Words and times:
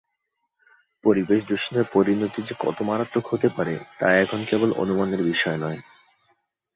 পরিবেশ 1.03 1.39
দূষণের 1.45 1.85
পরিণতি 1.93 2.39
যে 2.41 2.53
কত 2.59 2.77
মারাত্মক 2.81 3.25
হতে 3.27 3.47
পারে 3.49 3.75
তা 3.99 4.07
এখন 4.15 4.39
কেবল 4.45 4.69
অনুমানের 4.73 5.21
বিষয় 5.23 5.57
নয়। 5.57 5.79